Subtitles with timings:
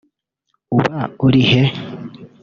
[0.75, 1.61] Uba uri he